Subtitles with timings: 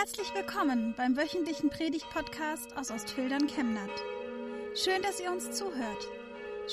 [0.00, 3.90] Herzlich willkommen beim wöchentlichen Predigt-Podcast aus Ostfildern Chemnat.
[4.74, 6.08] Schön, dass ihr uns zuhört.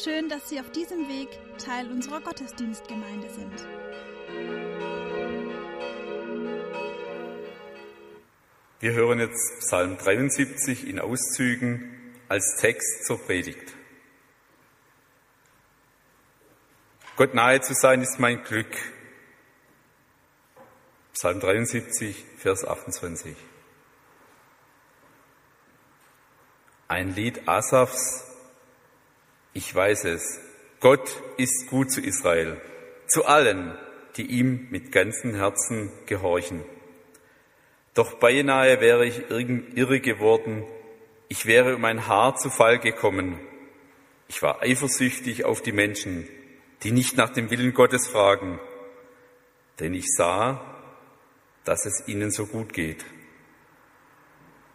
[0.01, 1.27] Schön, dass Sie auf diesem Weg
[1.57, 3.67] Teil unserer Gottesdienstgemeinde sind.
[8.79, 13.73] Wir hören jetzt Psalm 73 in Auszügen als Text zur Predigt.
[17.17, 18.73] Gott nahe zu sein ist mein Glück.
[21.19, 23.35] Psalm 73, Vers 28.
[26.87, 28.23] Ein Lied Asafs.
[29.51, 30.39] Ich weiß es.
[30.79, 32.61] Gott ist gut zu Israel,
[33.07, 33.75] zu allen,
[34.17, 36.63] die ihm mit ganzem Herzen gehorchen.
[37.95, 40.67] Doch beinahe wäre ich irre geworden,
[41.29, 43.39] ich wäre um ein Haar zu Fall gekommen.
[44.27, 46.29] Ich war eifersüchtig auf die Menschen,
[46.83, 48.59] die nicht nach dem Willen Gottes fragen,
[49.79, 50.76] denn ich sah,
[51.67, 53.05] dass es ihnen so gut geht.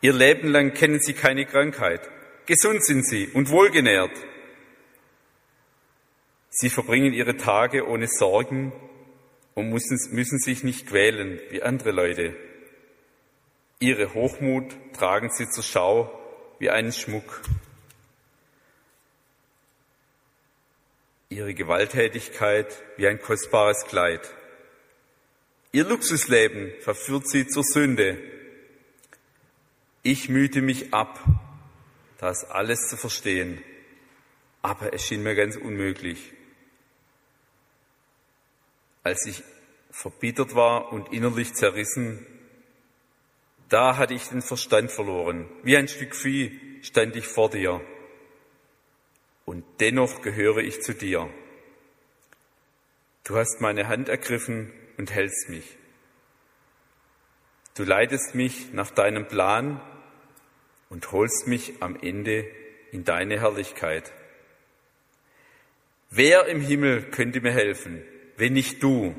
[0.02, 2.08] Ihr Leben lang kennen sie keine Krankheit.
[2.44, 4.12] Gesund sind sie und wohlgenährt.
[6.50, 8.72] Sie verbringen ihre Tage ohne Sorgen
[9.54, 12.36] und müssen, müssen sich nicht quälen wie andere Leute.
[13.78, 16.12] Ihre Hochmut tragen sie zur Schau
[16.58, 17.42] wie einen Schmuck.
[21.30, 24.20] Ihre Gewalttätigkeit wie ein kostbares Kleid.
[25.74, 28.18] Ihr Luxusleben verführt sie zur Sünde.
[30.02, 31.24] Ich mühte mich ab,
[32.18, 33.62] das alles zu verstehen,
[34.60, 36.34] aber es schien mir ganz unmöglich.
[39.02, 39.42] Als ich
[39.90, 42.26] verbittert war und innerlich zerrissen,
[43.70, 45.48] da hatte ich den Verstand verloren.
[45.62, 47.80] Wie ein Stück Vieh stand ich vor dir.
[49.46, 51.32] Und dennoch gehöre ich zu dir.
[53.24, 55.76] Du hast meine Hand ergriffen und hältst mich.
[57.74, 59.80] Du leitest mich nach deinem Plan
[60.90, 62.46] und holst mich am Ende
[62.90, 64.12] in deine Herrlichkeit.
[66.10, 68.02] Wer im Himmel könnte mir helfen,
[68.36, 69.16] wenn nicht du?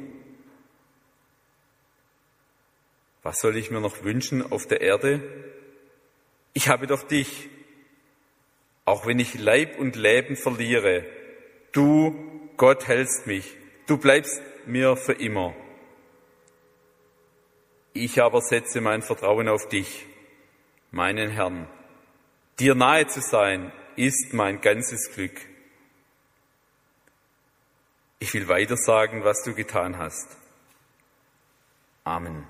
[3.23, 5.22] Was soll ich mir noch wünschen auf der Erde?
[6.53, 7.50] Ich habe doch dich.
[8.85, 11.05] Auch wenn ich Leib und Leben verliere,
[11.72, 13.55] du, Gott, hältst mich.
[13.88, 15.55] Du bleibst mir für immer.
[17.93, 20.05] Ich aber setze mein Vertrauen auf dich,
[20.91, 21.67] meinen Herrn.
[22.59, 25.39] Dir nahe zu sein, ist mein ganzes Glück.
[28.17, 30.37] Ich will weiter sagen, was du getan hast.
[32.03, 32.47] Amen.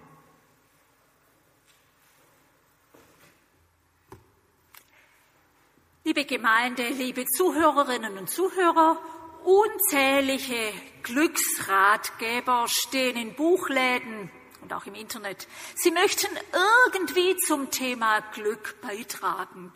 [6.05, 8.99] Liebe Gemeinde, liebe Zuhörerinnen und Zuhörer,
[9.43, 14.29] unzählige Glücksratgeber stehen in Buchläden,
[14.63, 15.47] und auch im Internet.
[15.75, 19.71] Sie möchten irgendwie zum Thema Glück beitragen.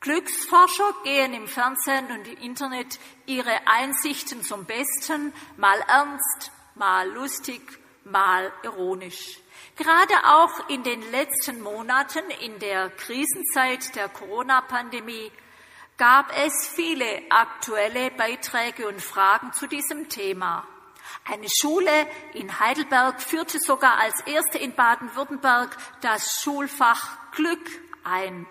[0.00, 7.62] Glücksforscher gehen im Fernsehen und im Internet ihre Einsichten zum Besten, mal ernst, mal lustig,
[8.04, 9.38] mal ironisch.
[9.76, 15.30] Gerade auch in den letzten Monaten in der Krisenzeit der Corona-Pandemie
[15.96, 20.66] gab es viele aktuelle Beiträge und Fragen zu diesem Thema.
[21.24, 27.68] Eine Schule in Heidelberg führte sogar als erste in Baden-Württemberg das Schulfach Glück
[28.04, 28.46] ein.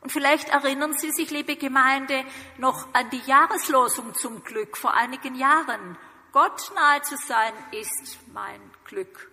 [0.00, 2.24] Und vielleicht erinnern Sie sich, liebe Gemeinde,
[2.56, 5.98] noch an die Jahreslosung zum Glück vor einigen Jahren.
[6.32, 9.30] Gott nahe zu sein ist mein Glück.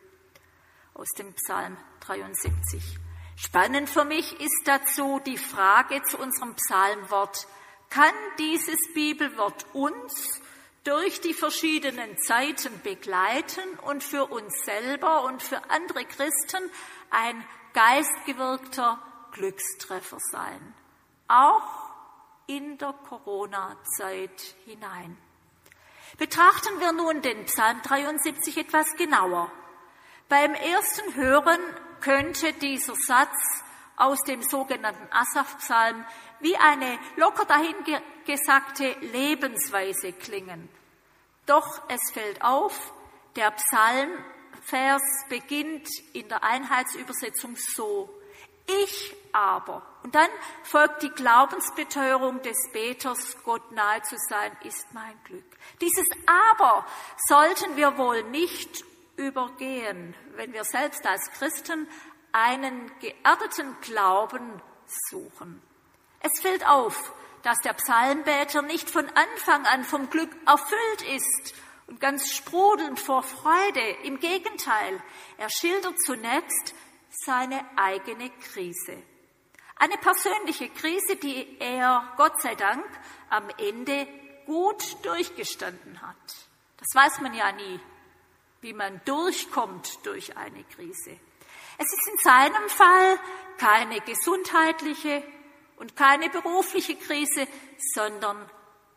[0.93, 2.99] Aus dem Psalm 73.
[3.35, 7.47] Spannend für mich ist dazu die Frage zu unserem Psalmwort.
[7.89, 10.41] Kann dieses Bibelwort uns
[10.85, 16.71] durch die verschiedenen Zeiten begleiten und für uns selber und für andere Christen
[17.09, 18.99] ein geistgewirkter
[19.31, 20.73] Glückstreffer sein.
[21.27, 21.89] Auch
[22.47, 25.17] in der Corona-Zeit hinein.
[26.17, 29.51] Betrachten wir nun den Psalm 73 etwas genauer.
[30.29, 31.59] Beim ersten Hören
[31.99, 33.35] könnte dieser Satz
[33.97, 36.05] aus dem sogenannten Asaf-Psalm
[36.45, 40.69] wie eine locker dahingesagte Lebensweise klingen.
[41.47, 42.93] Doch es fällt auf,
[43.35, 48.09] der Psalmvers beginnt in der Einheitsübersetzung so.
[48.67, 49.81] Ich aber.
[50.03, 50.29] Und dann
[50.61, 55.57] folgt die Glaubensbeteuerung des Beters, Gott nahe zu sein, ist mein Glück.
[55.81, 56.85] Dieses Aber
[57.27, 58.85] sollten wir wohl nicht
[59.17, 61.87] übergehen, wenn wir selbst als Christen
[62.31, 64.61] einen geerdeten Glauben
[65.09, 65.61] suchen.
[66.25, 67.13] Es fällt auf,
[67.43, 71.53] dass der Psalmbeter nicht von Anfang an vom Glück erfüllt ist
[71.85, 73.87] und ganz sprudelnd vor Freude.
[74.01, 75.03] Im Gegenteil,
[75.37, 76.73] er schildert zunächst
[77.11, 79.03] seine eigene Krise.
[79.75, 82.87] Eine persönliche Krise, die er, Gott sei Dank,
[83.29, 84.07] am Ende
[84.47, 86.15] gut durchgestanden hat.
[86.77, 87.79] Das weiß man ja nie,
[88.61, 91.19] wie man durchkommt durch eine Krise.
[91.77, 93.19] Es ist in seinem Fall
[93.59, 95.21] keine gesundheitliche
[95.77, 97.47] und keine berufliche Krise,
[97.93, 98.49] sondern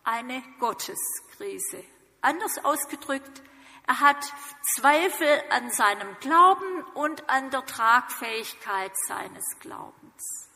[0.05, 1.85] eine Gotteskrise.
[2.21, 3.43] Anders ausgedrückt,
[3.87, 4.33] er hat
[4.75, 10.49] Zweifel an seinem Glauben und an der Tragfähigkeit seines Glaubens.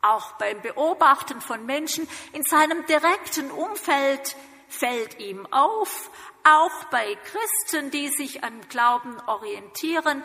[0.00, 4.36] Auch beim Beobachten von Menschen in seinem direkten Umfeld
[4.68, 6.10] fällt ihm auf,
[6.44, 10.22] auch bei Christen, die sich an Glauben orientieren,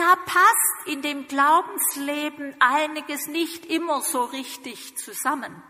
[0.00, 5.62] da passt in dem Glaubensleben einiges nicht immer so richtig zusammen.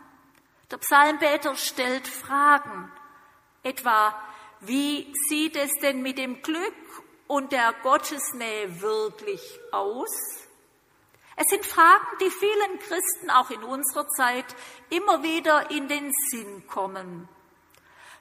[0.71, 2.93] Der Psalmbeter stellt Fragen,
[3.65, 4.15] etwa,
[4.61, 9.43] wie sieht es denn mit dem Glück und der Gottesnähe wirklich
[9.73, 10.17] aus?
[11.35, 14.55] Es sind Fragen, die vielen Christen auch in unserer Zeit
[14.91, 17.29] immer wieder in den Sinn kommen.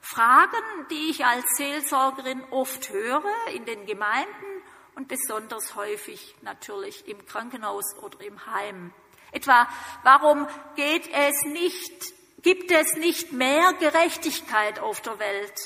[0.00, 3.22] Fragen, die ich als Seelsorgerin oft höre
[3.54, 4.49] in den Gemeinden
[4.94, 8.92] und besonders häufig natürlich im Krankenhaus oder im Heim.
[9.32, 9.68] Etwa,
[10.02, 15.60] warum geht es nicht, gibt es nicht mehr Gerechtigkeit auf der Welt?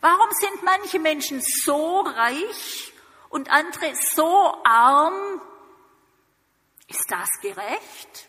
[0.00, 2.92] Warum sind manche Menschen so reich
[3.30, 5.40] und andere so arm?
[6.86, 8.28] Ist das gerecht?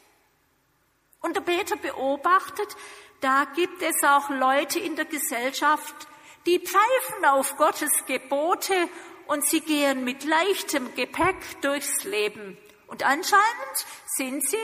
[1.22, 2.76] Und der Peter beobachtet,
[3.22, 6.08] da gibt es auch Leute in der Gesellschaft,
[6.46, 8.90] die pfeifen auf Gottes Gebote
[9.30, 12.58] und sie gehen mit leichtem Gepäck durchs Leben.
[12.88, 13.86] Und anscheinend
[14.18, 14.58] sind sie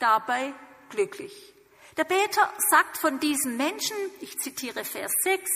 [0.00, 0.52] dabei
[0.90, 1.54] glücklich.
[1.96, 5.48] Der Peter sagt von diesen Menschen, ich zitiere Vers 6,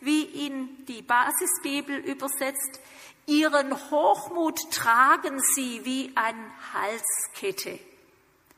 [0.00, 2.80] wie ihn die Basisbibel übersetzt,
[3.26, 7.78] ihren Hochmut tragen sie wie eine Halskette.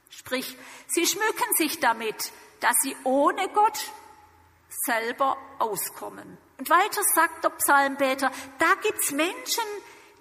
[0.09, 0.57] Sprich,
[0.87, 3.79] sie schmücken sich damit, dass sie ohne Gott
[4.87, 6.39] selber auskommen.
[6.61, 9.65] Und weiter sagt der Psalmbeter, da gibt's Menschen,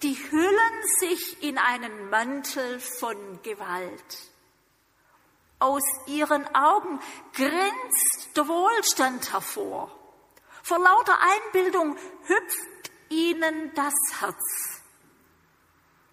[0.03, 4.31] die hüllen sich in einen Mantel von Gewalt.
[5.59, 7.01] Aus ihren Augen
[7.33, 9.91] grinst der Wohlstand hervor.
[10.63, 14.81] Vor lauter Einbildung hüpft ihnen das Herz.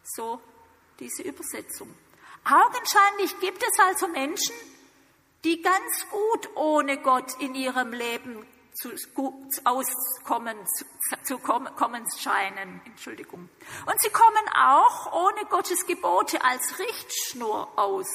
[0.03, 0.41] So
[0.99, 1.95] diese Übersetzung.
[2.45, 4.57] Augenscheinlich gibt es also Menschen,
[5.45, 8.45] die ganz gut ohne Gott in ihrem Leben
[8.77, 8.91] zu,
[9.65, 10.85] auskommen, zu,
[11.25, 12.81] zu kommen scheinen.
[12.85, 13.49] Entschuldigung.
[13.87, 18.09] Und sie kommen auch ohne Gottes Gebote als Richtschnur aus.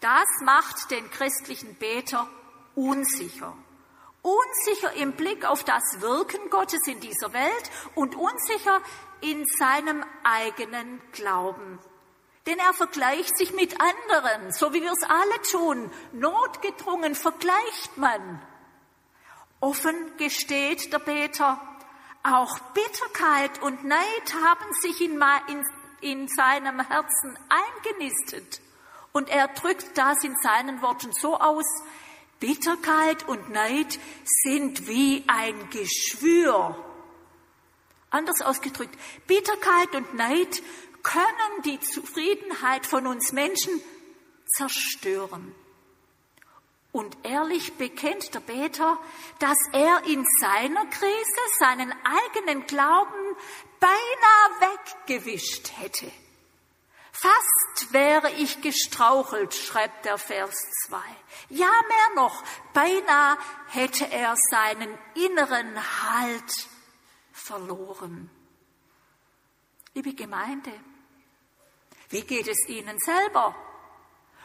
[0.00, 2.28] Das macht den christlichen Beter
[2.74, 3.56] unsicher.
[4.22, 8.80] Unsicher im Blick auf das Wirken Gottes in dieser Welt und unsicher
[9.20, 11.78] in seinem eigenen Glauben.
[12.46, 15.90] Denn er vergleicht sich mit anderen, so wie wir es alle tun.
[16.12, 18.40] Notgedrungen vergleicht man.
[19.60, 21.60] Offen gesteht der Beter,
[22.22, 25.64] auch Bitterkeit und Neid haben sich in, in,
[26.00, 28.60] in seinem Herzen eingenistet.
[29.12, 31.66] Und er drückt das in seinen Worten so aus,
[32.40, 36.76] Bitterkeit und Neid sind wie ein Geschwür.
[38.10, 38.96] Anders ausgedrückt,
[39.26, 40.62] Bitterkeit und Neid
[41.02, 43.80] können die Zufriedenheit von uns Menschen
[44.46, 45.54] zerstören.
[46.98, 48.98] Und ehrlich bekennt der Beter,
[49.38, 53.36] dass er in seiner Krise seinen eigenen Glauben
[53.78, 54.72] beinahe
[55.06, 56.10] weggewischt hätte.
[57.12, 60.56] Fast wäre ich gestrauchelt, schreibt der Vers
[60.88, 60.98] 2.
[61.50, 63.38] Ja, mehr noch, beinahe
[63.68, 66.68] hätte er seinen inneren Halt
[67.30, 68.28] verloren.
[69.94, 70.72] Liebe Gemeinde,
[72.08, 73.54] wie geht es Ihnen selber?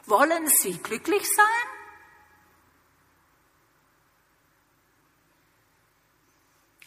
[0.06, 1.83] Wollen Sie glücklich sein?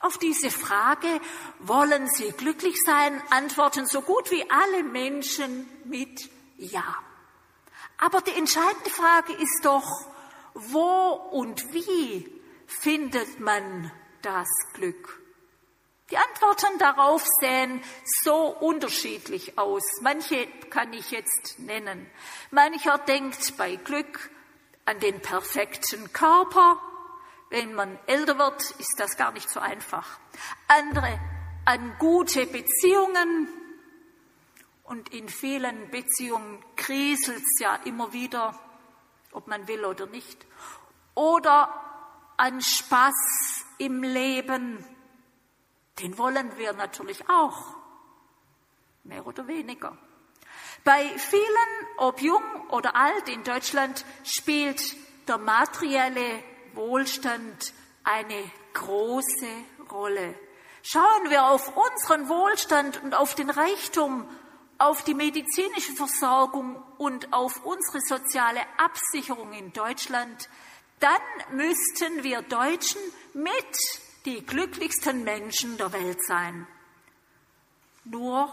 [0.07, 1.21] Auf diese Frage,
[1.59, 6.95] wollen Sie glücklich sein, antworten so gut wie alle Menschen mit Ja.
[7.99, 9.85] Aber die entscheidende Frage ist doch,
[10.55, 13.91] wo und wie findet man
[14.23, 15.21] das Glück?
[16.13, 17.83] Die Antworten darauf sehen
[18.23, 19.83] so unterschiedlich aus.
[20.03, 22.09] Manche kann ich jetzt nennen.
[22.53, 24.31] Mancher denkt bei Glück
[24.85, 26.81] an den perfekten Körper,
[27.51, 30.19] wenn man älter wird, ist das gar nicht so einfach.
[30.69, 31.19] Andere
[31.65, 33.49] an gute Beziehungen.
[34.85, 38.59] Und in vielen Beziehungen kriselt es ja immer wieder,
[39.33, 40.47] ob man will oder nicht.
[41.15, 41.83] Oder
[42.37, 44.85] an Spaß im Leben.
[46.01, 47.77] Den wollen wir natürlich auch.
[49.05, 49.97] Mehr oder weniger.
[50.85, 54.95] Bei vielen, ob jung oder alt in Deutschland, spielt
[55.27, 56.45] der materielle
[56.77, 57.73] Wohlstand
[58.05, 59.49] eine große
[59.91, 60.35] Rolle.
[60.83, 64.29] Schauen wir auf unseren Wohlstand und auf den Reichtum,
[64.79, 70.49] auf die medizinische Versorgung und auf unsere soziale Absicherung in Deutschland,
[71.01, 73.01] dann müssten wir Deutschen
[73.35, 73.77] mit
[74.25, 76.67] die glücklichsten Menschen der Welt sein.
[78.05, 78.53] Nur,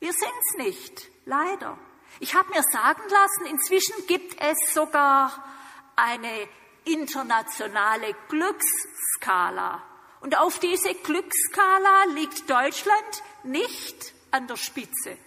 [0.00, 1.78] wir sind's nicht, leider.
[2.20, 5.44] Ich habe mir sagen lassen, inzwischen gibt es sogar
[5.96, 6.48] eine
[6.86, 9.82] internationale Glücksskala.
[10.20, 15.18] Und auf diese Glücksskala liegt Deutschland nicht an der Spitze.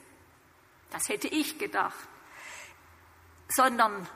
[0.92, 2.08] Das hätte ich gedacht.
[3.50, 4.08] Sondern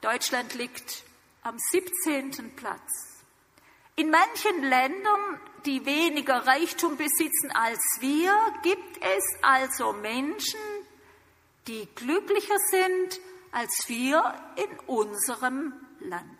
[0.00, 1.04] Deutschland liegt
[1.42, 2.56] am 17.
[2.56, 3.18] Platz.
[3.96, 10.60] In manchen Ländern, die weniger Reichtum besitzen als wir, gibt es also Menschen,
[11.66, 16.38] die glücklicher sind als wir in unserem Land.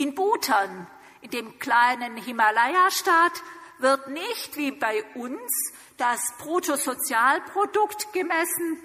[0.00, 0.86] In Bhutan,
[1.20, 3.42] in dem kleinen Himalaya-Staat,
[3.80, 8.78] wird nicht wie bei uns das Bruttosozialprodukt gemessen.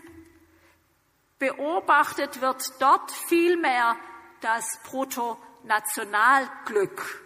[1.40, 3.96] Beobachtet wird dort vielmehr
[4.42, 7.24] das Bruttonationalglück.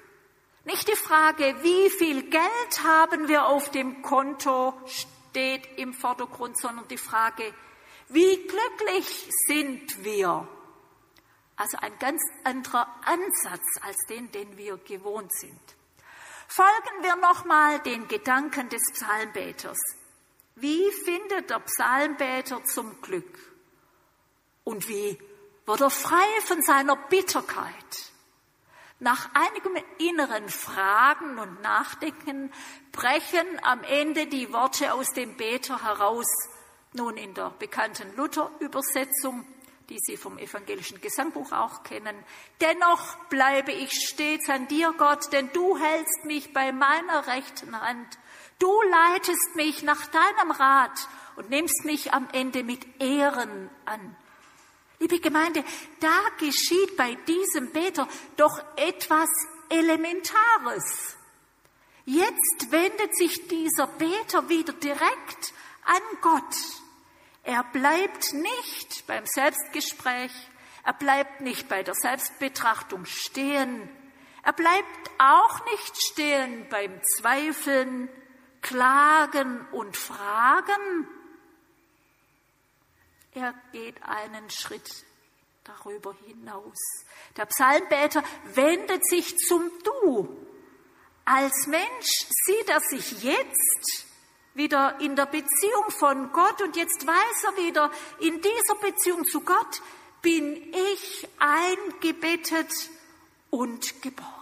[0.66, 6.88] Nicht die Frage, wie viel Geld haben wir auf dem Konto, steht im Vordergrund, sondern
[6.90, 7.56] die Frage,
[8.08, 10.48] wie glücklich sind wir?
[11.60, 15.60] Also ein ganz anderer Ansatz als den, den wir gewohnt sind.
[16.48, 19.78] Folgen wir nochmal den Gedanken des Psalmbeters.
[20.56, 23.38] Wie findet der Psalmbeter zum Glück?
[24.64, 25.20] Und wie
[25.66, 28.14] wird er frei von seiner Bitterkeit?
[29.00, 32.54] Nach einigem inneren Fragen und Nachdenken
[32.94, 36.28] brechen am Ende die Worte aus dem Beter heraus,
[36.94, 39.46] nun in der bekannten Luther-Übersetzung,
[39.90, 42.16] die Sie vom evangelischen Gesangbuch auch kennen.
[42.62, 48.20] Dennoch bleibe ich stets an dir, Gott, denn du hältst mich bei meiner rechten Hand.
[48.60, 54.16] Du leitest mich nach deinem Rat und nimmst mich am Ende mit Ehren an.
[55.00, 55.64] Liebe Gemeinde,
[56.02, 59.30] da geschieht bei diesem Beter doch etwas
[59.70, 61.16] Elementares.
[62.06, 65.54] Jetzt wendet sich dieser Beter wieder direkt
[65.86, 66.79] an Gott.
[67.44, 70.32] Er bleibt nicht beim Selbstgespräch,
[70.84, 73.90] er bleibt nicht bei der Selbstbetrachtung stehen,
[74.44, 78.10] er bleibt auch nicht stehen beim Zweifeln,
[78.62, 81.08] Klagen und Fragen,
[83.34, 85.06] er geht einen Schritt
[85.64, 86.78] darüber hinaus.
[87.38, 88.24] Der Psalmbeter
[88.56, 90.46] wendet sich zum Du.
[91.26, 94.06] Als Mensch sieht er sich jetzt
[94.54, 99.42] wieder in der Beziehung von Gott und jetzt weiß er wieder, in dieser Beziehung zu
[99.42, 99.82] Gott
[100.22, 102.72] bin ich eingebettet
[103.50, 104.34] und geborgen.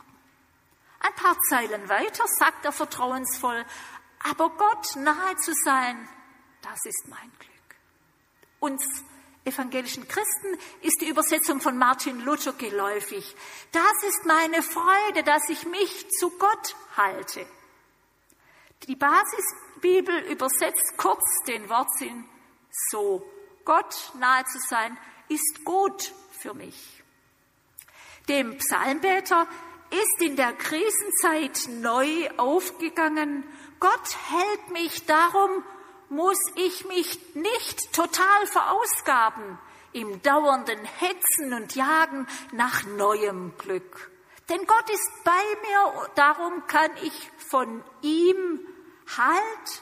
[1.00, 3.66] Ein paar Zeilen weiter sagt er vertrauensvoll,
[4.24, 6.10] aber Gott nahe zu sein,
[6.62, 7.52] das ist mein Glück.
[8.60, 8.84] Uns
[9.46, 13.36] evangelischen Christen ist die Übersetzung von Martin Luther geläufig.
[13.72, 17.46] Das ist meine Freude, dass ich mich zu Gott halte.
[18.84, 22.28] Die Basisbibel übersetzt kurz den Wortsinn
[22.92, 23.26] so.
[23.66, 24.98] Gott nahe zu sein
[25.30, 27.04] ist gut für mich.
[28.30, 29.48] Dem Psalmbeter
[29.90, 33.44] ist in der Krisenzeit neu aufgegangen.
[33.80, 35.64] Gott hält mich darum
[36.10, 39.60] muss ich mich nicht total verausgaben
[39.94, 44.12] im dauernden Hetzen und Jagen nach neuem Glück.
[44.50, 48.60] Denn Gott ist bei mir, darum kann ich von ihm
[49.18, 49.82] Halt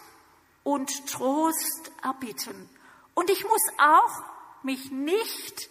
[0.63, 2.69] und Trost erbitten.
[3.13, 4.24] Und ich muss auch
[4.63, 5.69] mich nicht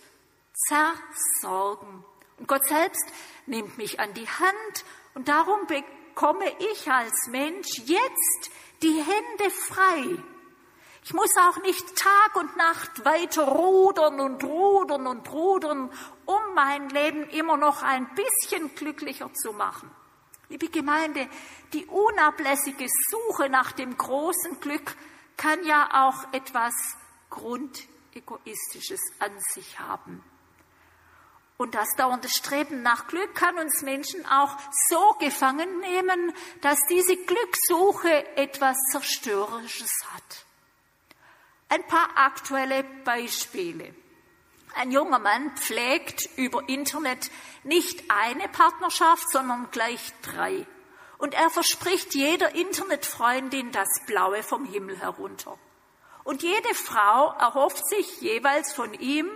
[0.68, 2.04] zersorgen.
[2.38, 3.06] Und Gott selbst
[3.46, 4.84] nimmt mich an die Hand
[5.14, 8.50] und darum bekomme ich als Mensch jetzt
[8.82, 10.22] die Hände frei
[11.04, 15.90] ich muss auch nicht Tag und Nacht weiter rudern und rudern und rudern,
[16.24, 19.90] um mein Leben immer noch ein bisschen glücklicher zu machen.
[20.48, 21.28] Liebe Gemeinde,
[21.74, 24.96] die unablässige Suche nach dem großen Glück
[25.36, 26.72] kann ja auch etwas
[27.28, 30.24] Grundegoistisches an sich haben.
[31.58, 34.56] Und das dauernde Streben nach Glück kann uns Menschen auch
[34.88, 36.32] so gefangen nehmen,
[36.62, 40.46] dass diese Glückssuche etwas Zerstörerisches hat.
[41.74, 43.92] Ein paar aktuelle Beispiele.
[44.76, 47.32] Ein junger Mann pflegt über Internet
[47.64, 50.68] nicht eine Partnerschaft, sondern gleich drei.
[51.18, 55.58] Und er verspricht jeder Internetfreundin das Blaue vom Himmel herunter.
[56.22, 59.28] Und jede Frau erhofft sich jeweils von ihm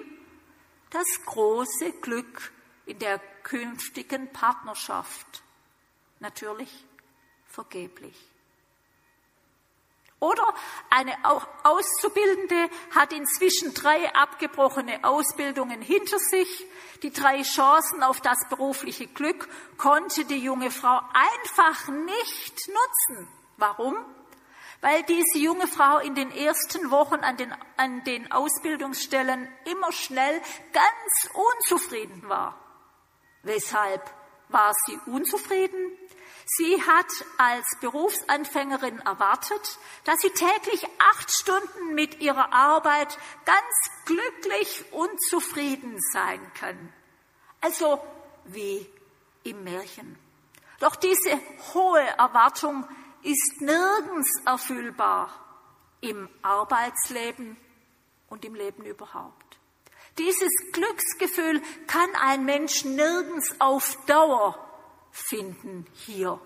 [0.90, 2.52] das große Glück
[2.86, 5.42] in der künftigen Partnerschaft.
[6.20, 6.70] Natürlich
[7.48, 8.14] vergeblich.
[10.20, 10.52] Oder
[10.90, 11.14] eine
[11.62, 16.66] Auszubildende hat inzwischen drei abgebrochene Ausbildungen hinter sich.
[17.02, 23.28] Die drei Chancen auf das berufliche Glück konnte die junge Frau einfach nicht nutzen.
[23.58, 23.96] Warum?
[24.80, 30.40] Weil diese junge Frau in den ersten Wochen an den, an den Ausbildungsstellen immer schnell
[30.72, 32.58] ganz unzufrieden war.
[33.44, 34.02] Weshalb
[34.48, 35.96] war sie unzufrieden?
[36.56, 44.84] Sie hat als Berufsanfängerin erwartet, dass sie täglich acht Stunden mit ihrer Arbeit ganz glücklich
[44.92, 46.90] und zufrieden sein kann.
[47.60, 48.00] Also
[48.46, 48.86] wie
[49.44, 50.18] im Märchen.
[50.80, 51.38] Doch diese
[51.74, 52.88] hohe Erwartung
[53.22, 55.30] ist nirgends erfüllbar
[56.00, 57.58] im Arbeitsleben
[58.30, 59.58] und im Leben überhaupt.
[60.16, 64.67] Dieses Glücksgefühl kann ein Mensch nirgends auf Dauer
[65.10, 66.40] finden hier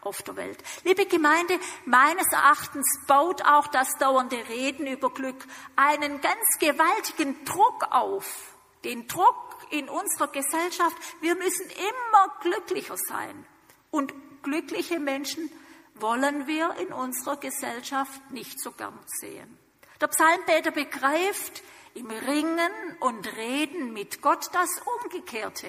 [0.00, 0.62] auf der Welt.
[0.84, 7.86] Liebe Gemeinde, meines Erachtens baut auch das dauernde Reden über Glück einen ganz gewaltigen Druck
[7.90, 8.56] auf.
[8.84, 10.96] Den Druck in unserer Gesellschaft.
[11.20, 13.46] Wir müssen immer glücklicher sein.
[13.90, 15.50] Und glückliche Menschen
[15.94, 19.58] wollen wir in unserer Gesellschaft nicht so gern sehen.
[20.00, 21.62] Der Psalmbeter begreift
[21.94, 25.68] im Ringen und Reden mit Gott das Umgekehrte.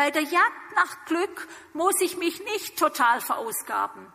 [0.00, 4.10] Bei der Jagd nach Glück muss ich mich nicht total verausgaben.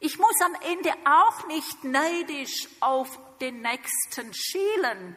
[0.00, 3.08] Ich muss am Ende auch nicht neidisch auf
[3.40, 5.16] den Nächsten schielen,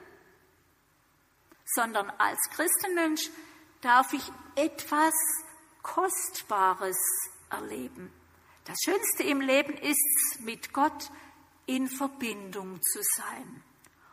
[1.66, 3.32] sondern als Christenmensch
[3.82, 4.22] darf ich
[4.54, 5.16] etwas
[5.82, 7.00] Kostbares
[7.50, 8.14] erleben.
[8.66, 11.10] Das Schönste im Leben ist, mit Gott
[11.66, 13.64] in Verbindung zu sein.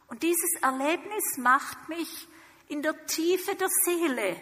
[0.06, 2.28] Und dieses Erlebnis macht mich
[2.68, 4.40] in der Tiefe der Seele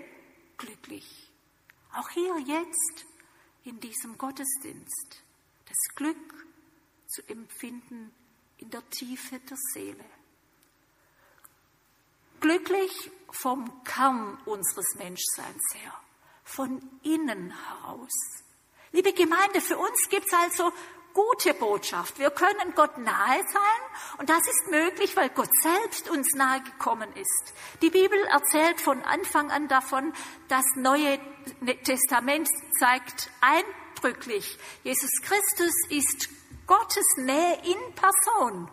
[0.59, 1.26] glücklich.
[1.97, 3.07] Auch hier jetzt
[3.65, 5.23] in diesem Gottesdienst
[5.67, 6.47] das Glück
[7.07, 8.15] zu empfinden
[8.59, 10.05] in der Tiefe der Seele.
[12.41, 15.95] Glücklich vom Kern unseres Menschseins her,
[16.45, 18.13] von innen heraus.
[18.93, 20.73] Liebe Gemeinde, für uns gibt es also
[21.17, 22.19] gute Botschaft.
[22.19, 27.09] Wir können Gott nahe sein und das ist möglich, weil Gott selbst uns nahe gekommen
[27.15, 27.55] ist.
[27.81, 30.13] Die Bibel erzählt von Anfang an davon,
[30.49, 31.19] das Neue
[31.85, 32.49] Testament
[32.79, 36.29] zeigt eindrücklich, Jesus Christus ist
[36.67, 38.71] Gottes Nähe in Person.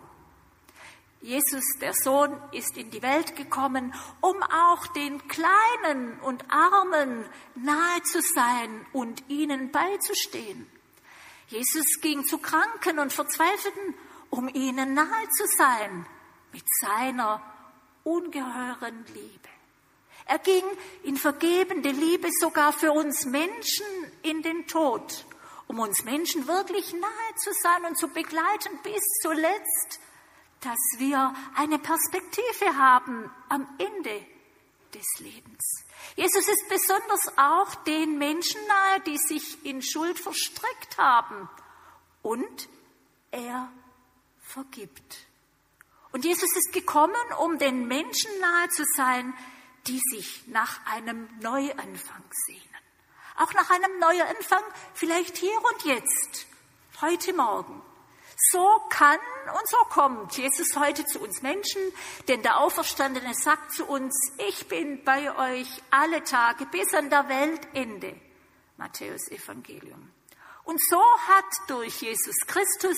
[1.22, 8.02] Jesus, der Sohn, ist in die Welt gekommen, um auch den Kleinen und Armen nahe
[8.02, 10.70] zu sein und ihnen beizustehen.
[11.48, 13.94] Jesus ging zu Kranken und Verzweifelten,
[14.30, 16.06] um ihnen nahe zu sein
[16.52, 17.42] mit seiner
[18.04, 19.48] ungeheuren Liebe.
[20.26, 20.64] Er ging
[21.02, 23.86] in vergebende Liebe sogar für uns Menschen
[24.22, 25.26] in den Tod,
[25.66, 30.00] um uns Menschen wirklich nahe zu sein und zu begleiten bis zuletzt,
[30.60, 34.26] dass wir eine Perspektive haben am Ende
[34.94, 35.83] des Lebens.
[36.16, 41.48] Jesus ist besonders auch den Menschen nahe, die sich in Schuld verstrickt haben.
[42.22, 42.68] Und
[43.30, 43.70] er
[44.40, 45.26] vergibt.
[46.12, 49.34] Und Jesus ist gekommen, um den Menschen nahe zu sein,
[49.86, 52.60] die sich nach einem Neuanfang sehnen.
[53.36, 54.62] Auch nach einem Neuanfang,
[54.94, 56.46] vielleicht hier und jetzt,
[57.00, 57.82] heute Morgen.
[58.50, 61.80] So kann und so kommt Jesus heute zu uns Menschen,
[62.28, 64.14] denn der Auferstandene sagt zu uns,
[64.48, 68.14] ich bin bei euch alle Tage bis an der Weltende.
[68.76, 70.10] Matthäus Evangelium.
[70.64, 72.96] Und so hat durch Jesus Christus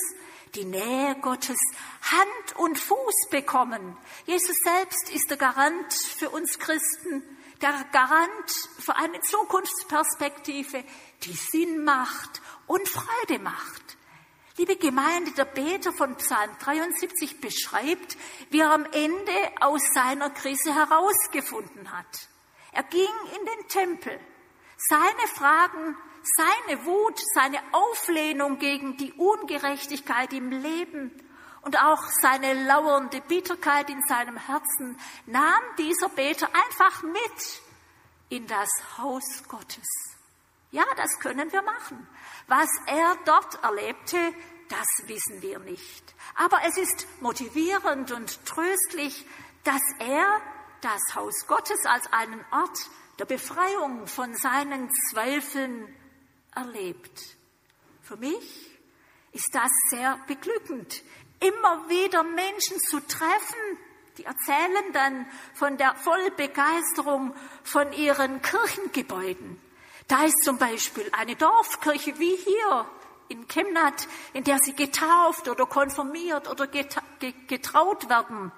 [0.54, 1.58] die Nähe Gottes
[2.02, 3.96] Hand und Fuß bekommen.
[4.24, 7.22] Jesus selbst ist der Garant für uns Christen,
[7.60, 10.84] der Garant für eine Zukunftsperspektive,
[11.22, 13.85] die Sinn macht und Freude macht.
[14.58, 18.16] Liebe Gemeinde, der Beter von Psalm 73 beschreibt,
[18.48, 22.28] wie er am Ende aus seiner Krise herausgefunden hat.
[22.72, 23.02] Er ging
[23.38, 24.18] in den Tempel.
[24.78, 25.94] Seine Fragen,
[26.36, 31.10] seine Wut, seine Auflehnung gegen die Ungerechtigkeit im Leben
[31.60, 37.60] und auch seine lauernde Bitterkeit in seinem Herzen nahm dieser Beter einfach mit
[38.30, 40.15] in das Haus Gottes.
[40.76, 42.06] Ja, das können wir machen.
[42.48, 44.18] Was er dort erlebte,
[44.68, 46.14] das wissen wir nicht.
[46.34, 49.24] Aber es ist motivierend und tröstlich,
[49.64, 50.38] dass er
[50.82, 52.78] das Haus Gottes als einen Ort
[53.18, 55.96] der Befreiung von seinen Zweifeln
[56.54, 57.22] erlebt.
[58.02, 58.78] Für mich
[59.32, 61.02] ist das sehr beglückend,
[61.40, 63.78] immer wieder Menschen zu treffen,
[64.18, 67.34] die erzählen dann von der Vollbegeisterung
[67.64, 69.58] von ihren Kirchengebäuden.
[70.08, 72.86] Da ist zum Beispiel eine Dorfkirche wie hier
[73.28, 78.52] in Chemnat, in der sie getauft oder konfirmiert oder getraut werden.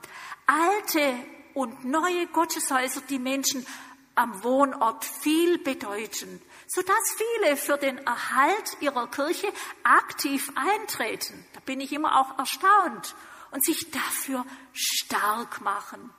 [0.47, 1.15] Alte
[1.55, 3.67] und neue Gotteshäuser, die Menschen
[4.15, 9.51] am Wohnort viel bedeuten, sodass viele für den Erhalt ihrer Kirche
[9.85, 11.47] aktiv eintreten.
[11.55, 13.15] Da bin ich immer auch erstaunt
[13.53, 16.11] und sich dafür stark machen,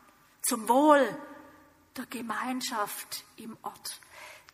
[0.42, 1.15] zum Wohl
[1.98, 4.00] der Gemeinschaft im Ort.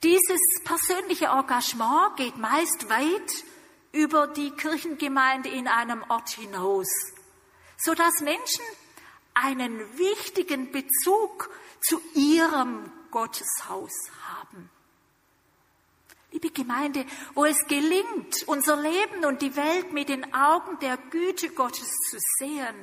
[0.05, 3.43] Dieses persönliche Engagement geht meist weit
[3.91, 6.87] über die Kirchengemeinde in einem Ort hinaus,
[7.75, 8.63] so dass Menschen
[9.33, 11.49] einen wichtigen Bezug
[11.81, 13.93] zu ihrem Gotteshaus
[14.29, 14.69] haben.
[16.31, 21.49] Liebe Gemeinde, wo es gelingt, unser Leben und die Welt mit den Augen der Güte
[21.49, 22.75] Gottes zu sehen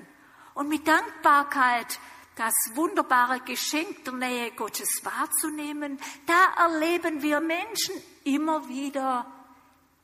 [0.55, 2.01] und mit Dankbarkeit
[2.37, 9.27] das wunderbare Geschenk der Nähe Gottes wahrzunehmen, da erleben wir Menschen immer wieder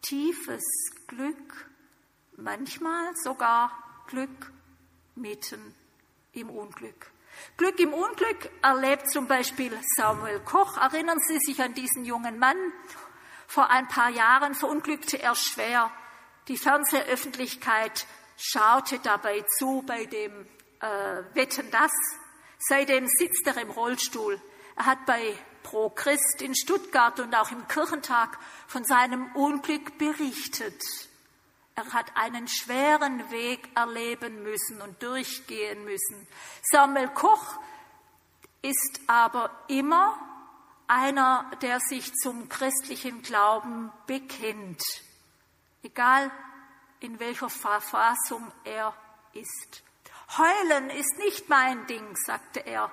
[0.03, 0.65] tiefes
[1.07, 1.69] Glück,
[2.37, 3.73] manchmal sogar
[4.07, 4.53] Glück
[5.15, 5.75] mitten
[6.33, 7.11] im Unglück.
[7.57, 10.77] Glück im Unglück erlebt zum Beispiel Samuel Koch.
[10.77, 12.57] Erinnern Sie sich an diesen jungen Mann?
[13.47, 15.91] Vor ein paar Jahren verunglückte er schwer.
[16.49, 20.47] Die Fernsehöffentlichkeit schaute dabei zu bei dem
[20.81, 21.93] äh, Wetten das.
[22.59, 24.41] Seitdem sitzt er im Rollstuhl.
[24.77, 30.83] Er hat bei Pro Christ in Stuttgart und auch im Kirchentag von seinem Unglück berichtet.
[31.75, 36.27] Er hat einen schweren Weg erleben müssen und durchgehen müssen.
[36.63, 37.61] Samuel Koch
[38.63, 40.19] ist aber immer
[40.89, 44.83] einer, der sich zum christlichen Glauben bekennt,
[45.83, 46.31] egal
[47.01, 48.95] in welcher Verfassung er
[49.35, 49.83] ist.
[50.37, 52.91] Heulen ist nicht mein Ding, sagte er.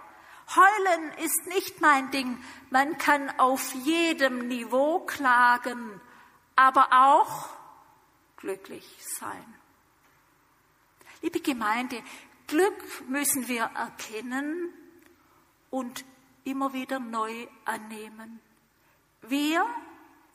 [0.55, 2.41] Heulen ist nicht mein Ding.
[2.69, 5.99] Man kann auf jedem Niveau klagen,
[6.55, 7.49] aber auch
[8.37, 8.85] glücklich
[9.19, 9.55] sein.
[11.21, 12.01] Liebe Gemeinde,
[12.47, 14.71] Glück müssen wir erkennen
[15.71, 16.05] und
[16.43, 18.39] immer wieder neu annehmen.
[19.23, 19.65] Wir,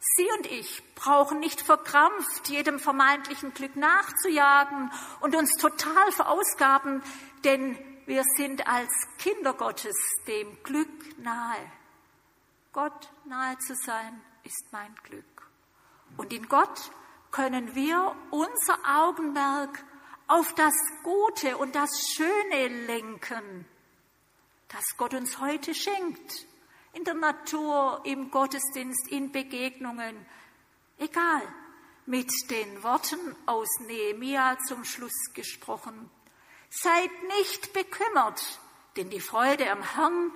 [0.01, 7.03] Sie und ich, brauchen nicht verkrampft jedem vermeintlichen Glück nachzujagen und uns total verausgaben,
[7.45, 9.95] denn wir sind als Kinder Gottes
[10.27, 11.71] dem Glück nahe.
[12.73, 15.25] Gott nahe zu sein ist mein Glück.
[16.17, 16.91] Und in Gott
[17.31, 19.85] können wir unser Augenmerk
[20.27, 23.67] auf das Gute und das Schöne lenken
[24.71, 26.47] das Gott uns heute schenkt.
[26.93, 30.27] In der Natur, im Gottesdienst, in Begegnungen.
[30.99, 31.43] Egal.
[32.07, 36.11] Mit den Worten aus Nehemia zum Schluss gesprochen.
[36.71, 38.61] Seid nicht bekümmert,
[38.97, 40.33] denn die Freude am Herrn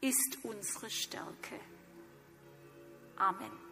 [0.00, 1.58] ist unsere Stärke.
[3.16, 3.71] Amen.